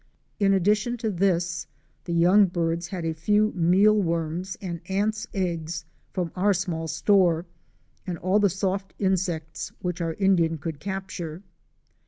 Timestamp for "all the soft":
8.17-8.95